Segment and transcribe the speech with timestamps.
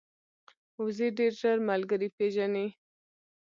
[0.81, 2.67] وزې ډېر ژر ملګري پېژني